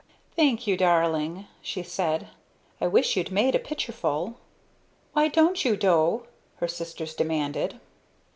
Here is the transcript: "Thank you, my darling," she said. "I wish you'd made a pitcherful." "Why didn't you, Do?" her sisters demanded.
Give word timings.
"Thank 0.35 0.65
you, 0.65 0.73
my 0.73 0.77
darling," 0.77 1.45
she 1.61 1.83
said. 1.83 2.29
"I 2.81 2.87
wish 2.87 3.15
you'd 3.15 3.29
made 3.29 3.53
a 3.53 3.59
pitcherful." 3.59 4.33
"Why 5.13 5.27
didn't 5.27 5.63
you, 5.63 5.77
Do?" 5.77 6.25
her 6.55 6.67
sisters 6.67 7.13
demanded. 7.13 7.79